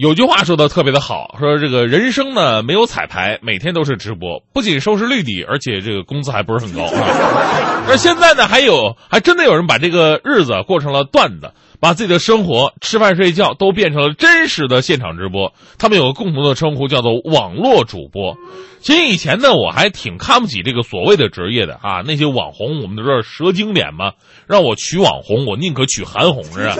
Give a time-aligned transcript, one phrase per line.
[0.00, 6.88] 有句话说的特别的好，说这个人生呢没有彩排，每天都是直播，不仅收视率低，而且这个工资还不是很高。
[7.86, 15.52] 那现在呢，还有还真的有人把这个日子过成了段子，把自己的生活、吃饭、睡觉都变成了真实的现场直播。
[15.78, 18.38] 他们有个共同的称呼，叫做网络主播。
[18.80, 24.12] 其实以前呢，我还挺看不起这个所谓的职业的啊， 那些网红，我们都知道蛇精脸嘛，
[24.46, 26.74] 让我娶网红，我宁可娶韩红是吧？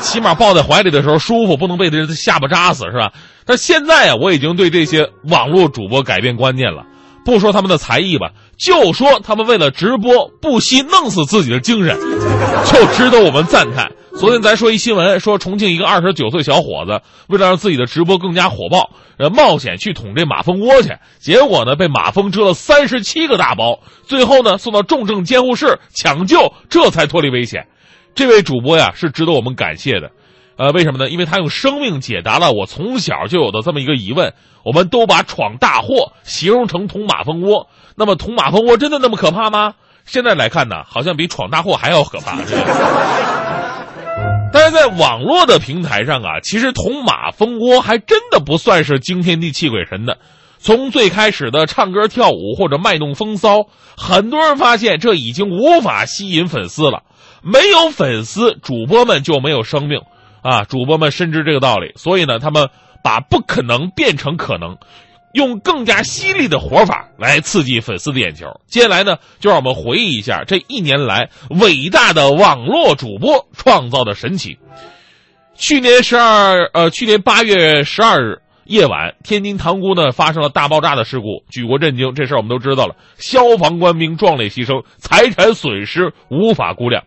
[0.00, 3.12] 起码抱在怀里的时候舒服，不能被这下巴扎死，是吧？
[3.44, 6.84] 但现在啊，我已经对这些网络主播改变观念了。
[7.24, 11.98] 不说他们的才艺吧，就说他们为了直播不惜弄死自己的精神，
[12.66, 13.90] 就值得我们赞叹。
[14.16, 27.66] 昨天咱说一新闻，说重庆一个二十九岁小伙子为了让自己的直播更加火爆，呃，冒险去捅这马蜂窝去，结果呢被马蜂蛰了三十七个大包，最后呢送到重症监护室抢救，这才脱离危险。
[28.16, 30.10] 这位主播呀是值得我们感谢的，
[30.56, 31.10] 呃，为什么呢？
[31.10, 34.32] 因为他用生命解答了我从小就有的这么一个疑问。
[34.64, 39.74] 我们都把闯大祸形容成捅马蜂窝，那么捅马蜂窝真的那么可怕吗？
[40.06, 42.36] 现在来看呢，好像比闯大祸还要可怕。
[44.52, 50.18] 但是在网络的平台上啊，其实捅马蜂窝还真的不算是惊天地泣鬼神的。
[50.58, 57.02] 从最开始的唱歌跳舞或者卖弄风骚，很多人发现这已经无法吸引粉丝了。
[57.42, 60.00] 没有粉丝，主播们就没有生命
[60.42, 60.64] 啊！
[60.64, 62.68] 主播们深知这个道理，所以呢，他们
[63.02, 64.78] 把不可能变成可能，
[65.32, 68.46] 用更加犀利的活法来刺激粉丝的眼球。
[68.66, 74.58] 接下来呢，就让我们回忆一下这一年来伟大的网络主播创造的神奇。
[75.54, 82.14] 去年十二呃，去年八月十二日夜晚，天津塘沽呢发生了大爆炸的事故，举国震惊。
[82.14, 87.04] 这事儿我们都知道了，消防官兵壮烈牺牲，财产损失无法估量。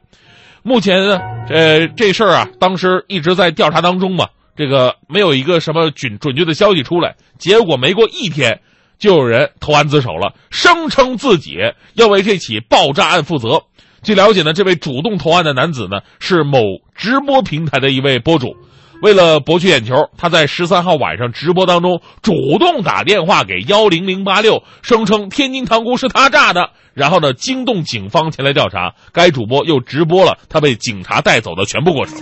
[0.63, 7.15] 目前呢，呃，这事儿啊，当时一直在调查当中嘛，这个没有一个什么准准确的消息出来。
[7.37, 8.61] 结果没过一天，
[8.97, 11.57] 就有人投案自首了，声称自己
[11.93, 13.63] 要为这起爆炸案负责。
[14.01, 16.61] 据了解呢，这位主动投案的男子呢，是某
[16.95, 18.55] 直播平台的一位博主。
[19.01, 28.93] 为了博取眼球，他在十三号晚上直播当中主动打电话给幺零零八六，声称天津塘沽是他炸的，然后呢惊动警方前来调查。
[29.13, 32.17] 该主播又直播了他被警察带走的全部过程。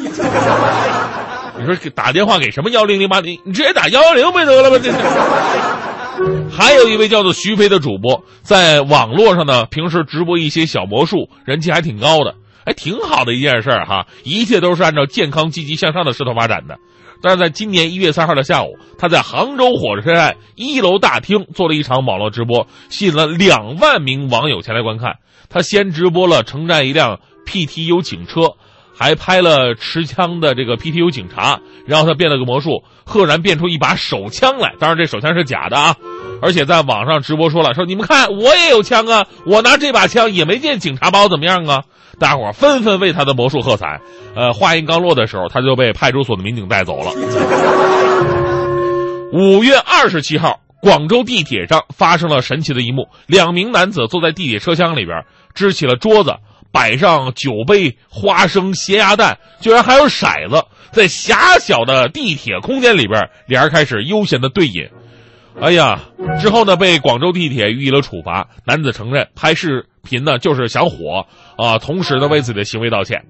[1.60, 3.40] 你说打电话给什么幺零零八零？
[3.44, 4.78] 你直接打幺幺零不就得了吗？
[4.82, 4.92] 这。
[6.52, 12.36] 还有一位叫做徐飞的主播，在网络上呢，平时直播一些小魔术，人气还挺高的。
[12.68, 16.78] 还挺好的一件事儿哈，一切都是按照健康、积极向上的势头发展的。
[17.22, 25.14] 但是在今年一月三号的下午，他在杭州火车站一楼大厅做了一场网络直播，吸引了两万名网友前来观看。
[25.48, 28.58] 他先直播了乘站一辆 PTU 警车，
[28.98, 34.74] 还拍了持枪的这个 PTU 警察，然后他变了个魔术，赫然变出一把手枪来。
[34.80, 35.96] 当然，这手枪是假的啊。
[36.42, 41.84] 而且在网上直播说了，说你们看我也有枪啊，我拿这把枪也没见警察把我怎么样啊。
[42.20, 44.02] 大伙纷纷为他的魔术喝彩。
[44.36, 47.12] 呃，话音刚落的时候，他就被派出所的民警带走了。
[49.34, 56.34] 五月二十七号，广州地铁上发生了神奇的一幕：两名男子坐在地铁车厢里边，支起了桌子，
[56.72, 64.90] 摆上酒杯、花生、咸鸭蛋，居然还有骰子，在狭小的地铁空间里边，俩人开始悠闲的对饮。
[65.60, 66.02] 哎呀，
[66.40, 68.48] 之后呢，被广州地铁予以了处罚。
[68.64, 71.26] 男子承认拍视频呢就是想火
[71.58, 73.26] 啊，同时呢为自己的行为道歉。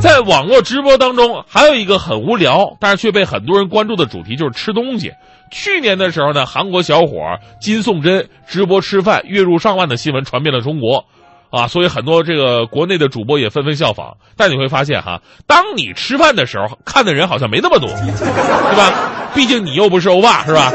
[0.00, 5.12] 在网络直播当中，还有一个很无聊，但是却被很多人关注的主题就是吃东西。
[5.50, 7.16] 去年的时候呢，韩国小伙
[7.60, 11.06] 金颂珍直播吃饭，月入上万的新闻传遍了中国。
[11.50, 19.30] 啊，所以很多这个国内的主播也纷纷效仿，但你会发现哈，当你吃饭的时候，看的人好像没那么多，对吧？
[19.34, 20.70] 毕竟你又不是欧巴，是吧？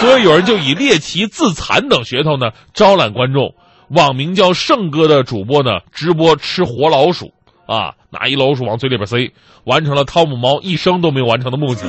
[0.00, 3.54] 所以有人就以猎奇、自残等噱头呢，招揽观众。
[3.88, 7.32] 网名叫胜哥的主播呢，直播吃活老鼠，
[7.66, 9.32] 啊，拿一老鼠往嘴里边塞，
[9.64, 11.82] 完成了汤姆猫一生都没有完成的目的。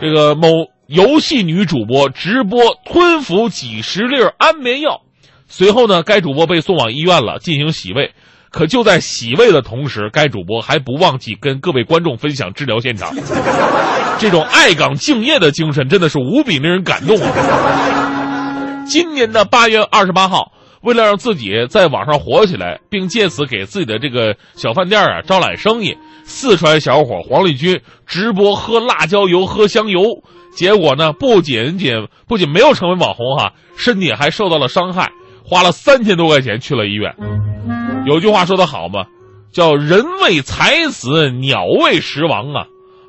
[0.00, 0.48] 这个某
[0.86, 5.00] 游戏女主播直播吞服几十粒安眠药。
[5.48, 8.12] 随后呢，该主播被送往医院了，进行洗胃。
[8.50, 13.14] 可就在洗胃的同时，该主播还不忘记跟各位观众分享治疗现场。
[14.18, 18.84] 这种爱岗敬业的精神真的是无比令人感动啊！
[18.86, 25.94] 今年的八月二十八号，为了让自己在网上火起来，并借此给自己的这个小饭店啊招揽生意，
[26.24, 30.22] 四川小伙黄立军直播喝辣椒油、喝香油，
[30.56, 35.10] 结果呢，不仅仅不仅没有成为网红哈，身体还受到了伤害。
[35.46, 37.14] 花了三千多块钱去了医院。
[38.04, 39.06] 有句话说得好嘛，
[39.52, 42.66] 叫“人为财死，鸟为食亡”啊。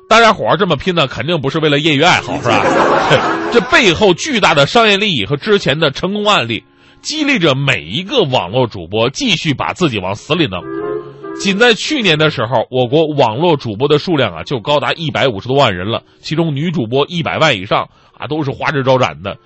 [0.08, 2.62] 大家伙儿这么拼呢，肯定不是为了业余爱好，是吧？
[3.52, 6.62] 这背后巨大的商业利益和之前的成功案例，
[7.02, 10.62] 激励着每一个网络主播继续把自己往死里弄。
[11.40, 19.36] 仅在去年的时候，我国网络主播的数量啊就高达一百五十多万人了，其中女主播一百万以上啊都是花枝招展的。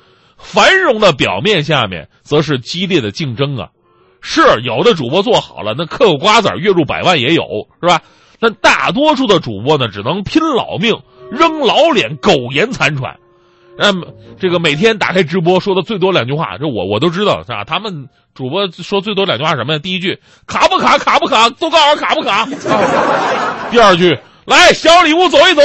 [0.42, 3.68] 繁荣的表面下面，则是激烈的竞争啊。
[4.20, 7.42] 是有的主播做好了，那嗑个瓜子月入百万也有，
[7.80, 8.00] 是吧？
[8.38, 11.00] 但大多数的主播呢，只能拼老命、
[11.30, 13.16] 扔老脸、苟延残喘。
[13.78, 14.06] 那么，
[14.38, 17.64] 这个每天打开直播说的最多两句话，这我我都知道，是吧？
[17.64, 19.78] 他们主播说最多两句话什么呀？
[19.78, 20.98] 第一句卡不卡？
[20.98, 21.48] 卡不卡？
[21.50, 22.46] 都告诉我卡不卡？
[23.72, 25.62] 第二句来小礼物走一走。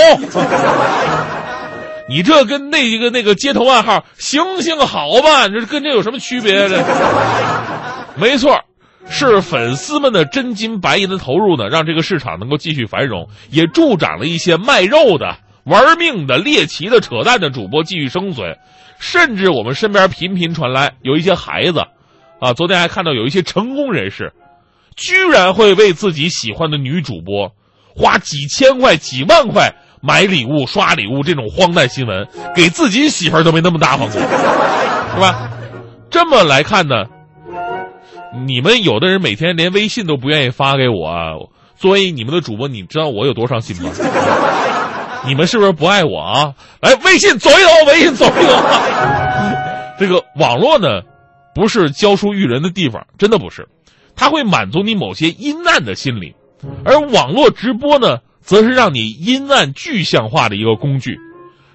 [2.09, 6.69] 你这跟那一个那个街头暗号“行行好吧”，这跟这有什么区别？
[6.69, 6.81] 这
[8.15, 8.61] 没错，
[9.09, 18.57] 是粉丝们的真金白银的投入呢，让这个市场能够继续繁荣，也助长了一些卖肉的、玩命的、猎奇的、扯淡的主播继续生存。
[18.99, 21.81] 甚至我们身边频频传来有一些孩子，
[22.39, 24.33] 啊，昨天还看到有一些成功人士，
[24.95, 27.51] 居然会为自己喜欢的女主播
[27.95, 29.75] 花几千块、几万块。
[30.01, 34.19] 买礼物、刷礼物这种荒诞新闻，给自己媳妇儿都没那么大方过，
[35.15, 35.49] 是吧？
[36.09, 37.05] 这么来看呢，
[38.45, 43.91] 你们有的人每天连微信都不愿意发给我，作为你们的主播，你知道我有多伤心吗？
[45.25, 46.53] 你们是不是不爱我啊？
[46.81, 48.55] 来，微信走一走，微信走一走。
[49.99, 51.01] 这个网络呢，
[51.53, 53.67] 不是教书育人的地方，真的不是，
[54.15, 56.33] 它会满足你某些阴暗的心理，
[56.85, 58.19] 而网络直播呢？
[58.47, 61.19] 则是让你阴暗具象化的一个工具，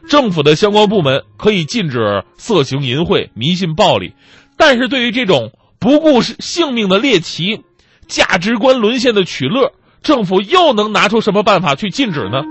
[0.08, 4.14] 政府的相关部门可以禁止色情淫秽、迷信暴力，
[4.56, 7.60] 但是对于这种不顾性命的猎奇、
[8.08, 9.72] 价值观沦陷的取乐，
[10.02, 12.42] 政府又能拿出什么办法去禁止呢？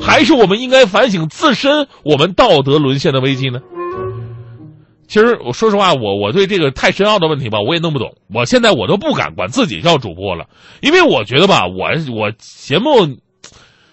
[0.00, 3.60] 还是我们应该反省自身我们道德沦陷的危机呢？
[5.06, 8.16] 其实我说实话，我我对这个太深奥的问题吧，我也弄不懂。
[8.34, 10.46] 我现在我都不敢管自己叫主播了，
[10.80, 13.18] 因为我觉得吧，我我节目。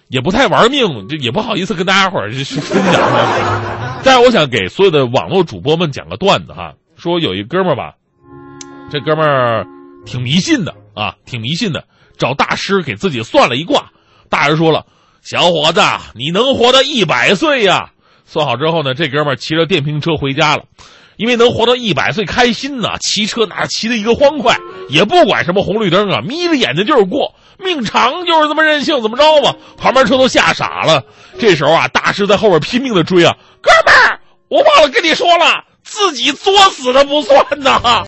[0.07, 4.02] 也不太玩命，就也不好意思跟大家伙儿 分享。
[4.04, 7.94] 但是我想给所有的网络主播们讲个段子哈，说有一哥们儿吧，
[8.92, 9.66] 这哥们儿
[10.06, 11.86] 挺迷信的啊，挺迷信的，
[12.18, 13.90] 找大师给自己算了一卦。
[14.30, 14.86] 大师说了
[15.24, 15.81] ：“小伙子，
[16.13, 17.92] 你能活到一百岁呀！”
[18.28, 20.66] 算好之后呢，这哥们儿骑着电瓶车回家了，
[21.18, 24.58] 因为能活到一百岁，开心呐，骑车那骑的一个欢快，
[24.90, 27.34] 也不管什么红绿灯啊，眯着眼睛就是过。
[27.58, 29.56] 命长就是这么任性，怎么着吧？
[29.78, 31.04] 旁边车都吓傻了。
[31.40, 38.04] 这时候啊，大师在后边拼命的追啊，哥们儿，我忘了跟你说了，自己作死的不算呐。